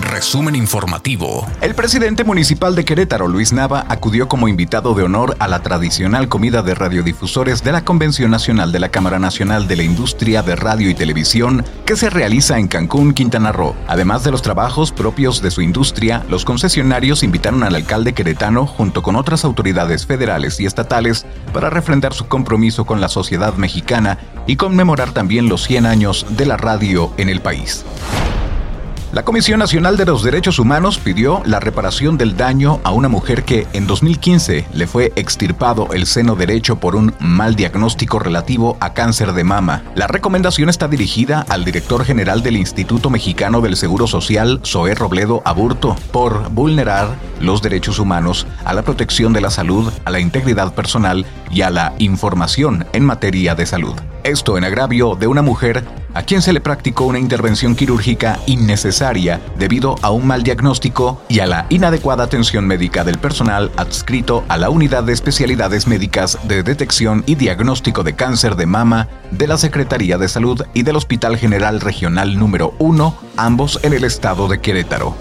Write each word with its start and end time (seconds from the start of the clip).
Resumen 0.00 0.54
informativo. 0.54 1.46
El 1.60 1.74
presidente 1.74 2.22
municipal 2.22 2.74
de 2.74 2.84
Querétaro, 2.84 3.26
Luis 3.26 3.52
Nava, 3.52 3.84
acudió 3.88 4.28
como 4.28 4.46
invitado 4.46 4.94
de 4.94 5.02
honor 5.02 5.36
a 5.40 5.48
la 5.48 5.60
tradicional 5.62 6.28
comida 6.28 6.62
de 6.62 6.74
radiodifusores 6.74 7.64
de 7.64 7.72
la 7.72 7.84
Convención 7.84 8.30
Nacional 8.30 8.70
de 8.70 8.78
la 8.78 8.90
Cámara 8.90 9.18
Nacional 9.18 9.66
de 9.66 9.76
la 9.76 9.82
Industria 9.82 10.42
de 10.42 10.54
Radio 10.54 10.88
y 10.88 10.94
Televisión 10.94 11.64
que 11.84 11.96
se 11.96 12.10
realiza 12.10 12.58
en 12.58 12.68
Cancún, 12.68 13.12
Quintana 13.12 13.50
Roo. 13.50 13.74
Además 13.88 14.22
de 14.22 14.30
los 14.30 14.42
trabajos 14.42 14.92
propios 14.92 15.42
de 15.42 15.50
su 15.50 15.62
industria, 15.62 16.24
los 16.28 16.44
concesionarios 16.44 17.24
invitaron 17.24 17.64
al 17.64 17.74
alcalde 17.74 18.12
queretano 18.12 18.66
junto 18.66 19.02
con 19.02 19.16
otras 19.16 19.44
autoridades 19.44 20.06
federales 20.06 20.60
y 20.60 20.66
estatales 20.66 21.26
para 21.52 21.70
refrendar 21.70 22.14
su 22.14 22.28
compromiso 22.28 22.86
con 22.86 23.00
la 23.00 23.08
sociedad 23.08 23.54
mexicana 23.54 24.18
y 24.46 24.56
conmemorar 24.56 25.12
también 25.12 25.48
los 25.48 25.64
100 25.64 25.86
años 25.86 26.26
de 26.30 26.46
la 26.46 26.56
radio 26.56 27.12
en 27.16 27.28
el 27.28 27.40
país. 27.40 27.84
La 29.10 29.24
Comisión 29.24 29.58
Nacional 29.58 29.96
de 29.96 30.04
los 30.04 30.22
Derechos 30.22 30.58
Humanos 30.58 30.98
pidió 30.98 31.40
la 31.46 31.60
reparación 31.60 32.18
del 32.18 32.36
daño 32.36 32.78
a 32.84 32.92
una 32.92 33.08
mujer 33.08 33.42
que 33.42 33.66
en 33.72 33.86
2015 33.86 34.66
le 34.70 34.86
fue 34.86 35.14
extirpado 35.16 35.88
el 35.94 36.04
seno 36.04 36.36
derecho 36.36 36.78
por 36.78 36.94
un 36.94 37.14
mal 37.18 37.56
diagnóstico 37.56 38.18
relativo 38.18 38.76
a 38.80 38.92
cáncer 38.92 39.32
de 39.32 39.44
mama. 39.44 39.82
La 39.94 40.08
recomendación 40.08 40.68
está 40.68 40.88
dirigida 40.88 41.46
al 41.48 41.64
director 41.64 42.04
general 42.04 42.42
del 42.42 42.58
Instituto 42.58 43.08
Mexicano 43.08 43.62
del 43.62 43.76
Seguro 43.76 44.06
Social, 44.06 44.60
Zoé 44.62 44.94
Robledo 44.94 45.40
Aburto, 45.46 45.96
por 46.12 46.50
vulnerar 46.50 47.16
los 47.40 47.62
derechos 47.62 47.98
humanos 47.98 48.46
a 48.66 48.74
la 48.74 48.82
protección 48.82 49.32
de 49.32 49.40
la 49.40 49.50
salud, 49.50 49.90
a 50.04 50.10
la 50.10 50.20
integridad 50.20 50.74
personal 50.74 51.24
y 51.50 51.62
a 51.62 51.70
la 51.70 51.94
información 51.98 52.86
en 52.92 53.06
materia 53.06 53.54
de 53.54 53.64
salud. 53.64 53.94
Esto 54.22 54.58
en 54.58 54.64
agravio 54.64 55.14
de 55.14 55.28
una 55.28 55.40
mujer 55.40 55.82
a 56.14 56.22
quien 56.22 56.42
se 56.42 56.52
le 56.52 56.60
practicó 56.60 57.06
una 57.06 57.18
intervención 57.18 57.74
quirúrgica 57.74 58.38
innecesaria 58.46 59.40
debido 59.58 59.96
a 60.02 60.10
un 60.10 60.26
mal 60.26 60.42
diagnóstico 60.42 61.20
y 61.28 61.40
a 61.40 61.46
la 61.46 61.66
inadecuada 61.68 62.24
atención 62.24 62.66
médica 62.66 63.04
del 63.04 63.18
personal 63.18 63.70
adscrito 63.76 64.44
a 64.48 64.56
la 64.56 64.70
Unidad 64.70 65.04
de 65.04 65.12
Especialidades 65.12 65.86
Médicas 65.86 66.38
de 66.44 66.62
Detección 66.62 67.24
y 67.26 67.34
Diagnóstico 67.34 68.02
de 68.02 68.14
Cáncer 68.14 68.56
de 68.56 68.66
Mama 68.66 69.08
de 69.30 69.46
la 69.46 69.56
Secretaría 69.56 70.18
de 70.18 70.28
Salud 70.28 70.62
y 70.74 70.82
del 70.82 70.96
Hospital 70.96 71.36
General 71.36 71.80
Regional 71.80 72.38
número 72.38 72.74
1, 72.78 73.14
ambos 73.36 73.80
en 73.82 73.92
el 73.92 74.04
estado 74.04 74.48
de 74.48 74.60
Querétaro. 74.60 75.14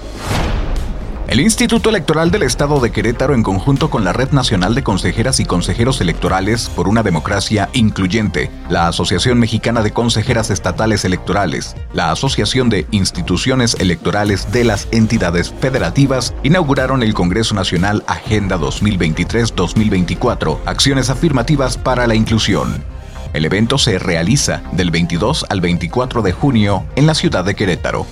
El 1.27 1.41
Instituto 1.41 1.89
Electoral 1.89 2.31
del 2.31 2.43
Estado 2.43 2.79
de 2.79 2.89
Querétaro, 2.89 3.35
en 3.35 3.43
conjunto 3.43 3.89
con 3.89 4.05
la 4.05 4.13
Red 4.13 4.31
Nacional 4.31 4.75
de 4.75 4.83
Consejeras 4.83 5.41
y 5.41 5.45
Consejeros 5.45 5.99
Electorales 5.99 6.69
por 6.69 6.87
una 6.87 7.03
Democracia 7.03 7.67
Incluyente, 7.73 8.49
la 8.69 8.87
Asociación 8.87 9.37
Mexicana 9.37 9.81
de 9.81 9.91
Consejeras 9.91 10.51
Estatales 10.51 11.03
Electorales, 11.03 11.75
la 11.91 12.11
Asociación 12.11 12.69
de 12.69 12.87
Instituciones 12.91 13.75
Electorales 13.77 14.53
de 14.53 14.63
las 14.63 14.87
Entidades 14.91 15.53
Federativas, 15.59 16.33
inauguraron 16.43 17.03
el 17.03 17.13
Congreso 17.13 17.55
Nacional 17.55 18.05
Agenda 18.07 18.57
2023-2024, 18.57 20.59
Acciones 20.65 21.09
Afirmativas 21.09 21.77
para 21.77 22.07
la 22.07 22.15
Inclusión. 22.15 22.85
El 23.33 23.43
evento 23.43 23.77
se 23.77 23.99
realiza 23.99 24.61
del 24.71 24.91
22 24.91 25.45
al 25.49 25.59
24 25.59 26.21
de 26.21 26.31
junio 26.31 26.85
en 26.95 27.05
la 27.05 27.15
ciudad 27.15 27.43
de 27.43 27.53
Querétaro. 27.53 28.07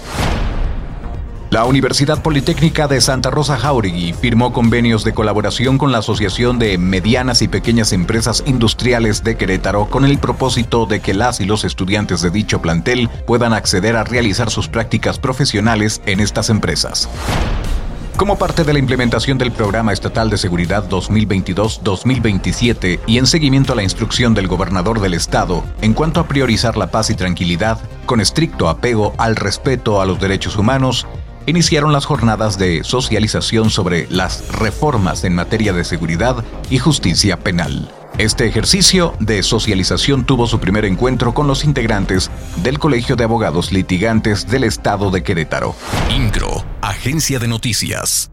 La 1.51 1.63
Universidad 1.63 2.21
Politécnica 2.21 2.88
de 2.88 2.99
Santa 2.99 3.29
Rosa 3.29 3.57
Jauregui 3.57 4.13
firmó 4.13 4.51
convenios 4.51 5.03
de 5.03 5.13
colaboración 5.13 5.77
con 5.77 5.91
la 5.91 5.99
Asociación 5.99 6.59
de 6.59 6.77
Medianas 6.77 7.41
y 7.41 7.47
Pequeñas 7.47 7.93
Empresas 7.93 8.43
Industriales 8.45 9.23
de 9.23 9.37
Querétaro 9.37 9.89
con 9.89 10.05
el 10.05 10.17
propósito 10.17 10.85
de 10.85 10.99
que 10.99 11.13
las 11.13 11.39
y 11.39 11.45
los 11.45 11.63
estudiantes 11.63 12.21
de 12.21 12.31
dicho 12.31 12.61
plantel 12.61 13.09
puedan 13.27 13.53
acceder 13.53 13.95
a 13.95 14.03
realizar 14.03 14.49
sus 14.49 14.67
prácticas 14.67 15.19
profesionales 15.19 16.02
en 16.05 16.19
estas 16.19 16.49
empresas. 16.49 17.07
Como 18.17 18.37
parte 18.37 18.63
de 18.63 18.71
la 18.71 18.80
implementación 18.80 19.37
del 19.37 19.52
Programa 19.52 19.91
Estatal 19.91 20.30
de 20.30 20.37
Seguridad 20.37 20.87
2022-2027 20.89 23.02
y 23.08 23.17
en 23.17 23.27
seguimiento 23.27 23.73
a 23.73 23.75
la 23.75 23.83
instrucción 23.83 24.33
del 24.33 24.47
gobernador 24.47 25.02
del 25.02 25.14
estado 25.14 25.65
en 25.81 25.93
cuanto 25.93 26.21
a 26.21 26.27
priorizar 26.27 26.77
la 26.77 26.87
paz 26.87 27.09
y 27.09 27.15
tranquilidad, 27.15 27.77
con 28.05 28.21
estricto 28.21 28.70
apego 28.70 29.14
al 29.17 29.36
respeto 29.36 29.99
a 29.99 30.05
los 30.05 30.17
derechos 30.17 30.55
humanos, 30.55 31.05
iniciaron 31.45 31.94
las 31.94 32.06
jornadas 32.06 32.58
de 32.58 32.83
socialización 32.83 33.70
sobre 33.70 34.08
las 34.10 34.48
reformas 34.50 35.23
en 35.23 35.36
materia 35.36 35.73
de 35.73 35.83
seguridad 35.83 36.44
y 36.70 36.80
justicia 36.80 37.39
penal. 37.39 37.89
Este 38.17 38.48
ejercicio 38.48 39.14
de 39.20 39.44
socialización 39.44 40.26
tuvo 40.26 40.48
su 40.48 40.60
primer 40.60 40.86
encuentro 40.86 41.33
con 41.33 41.48
los 41.48 41.66
integrantes 41.66 42.32
del 42.64 42.80
Colegio 42.80 43.16
de 43.16 43.26
Abogados 43.26 43.73
Litigantes 43.73 44.48
del 44.48 44.64
Estado 44.64 45.11
de 45.11 45.22
Querétaro. 45.22 45.76
INCRO, 46.10 46.64
Agencia 46.82 47.39
de 47.39 47.50
Noticias. 47.50 48.32